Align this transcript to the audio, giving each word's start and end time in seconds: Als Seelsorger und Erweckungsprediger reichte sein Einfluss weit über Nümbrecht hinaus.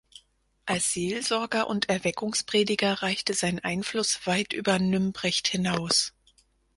Als 0.65 0.93
Seelsorger 0.95 1.67
und 1.69 1.87
Erweckungsprediger 1.89 3.03
reichte 3.03 3.35
sein 3.35 3.59
Einfluss 3.59 4.25
weit 4.25 4.51
über 4.51 4.79
Nümbrecht 4.79 5.47
hinaus. 5.47 6.15